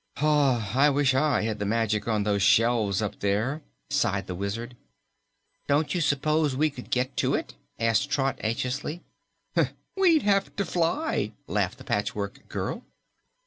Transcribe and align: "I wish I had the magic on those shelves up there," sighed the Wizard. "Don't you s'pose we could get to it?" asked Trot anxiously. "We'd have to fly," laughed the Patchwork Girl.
"I 0.17 0.89
wish 0.89 1.13
I 1.13 1.43
had 1.43 1.59
the 1.59 1.65
magic 1.67 2.07
on 2.07 2.23
those 2.23 2.41
shelves 2.41 3.03
up 3.03 3.19
there," 3.19 3.61
sighed 3.91 4.25
the 4.25 4.33
Wizard. 4.33 4.75
"Don't 5.67 5.93
you 5.93 6.01
s'pose 6.01 6.55
we 6.55 6.71
could 6.71 6.89
get 6.89 7.15
to 7.17 7.35
it?" 7.35 7.53
asked 7.77 8.09
Trot 8.09 8.39
anxiously. 8.41 9.03
"We'd 9.95 10.23
have 10.23 10.55
to 10.55 10.65
fly," 10.65 11.33
laughed 11.45 11.77
the 11.77 11.83
Patchwork 11.83 12.49
Girl. 12.49 12.83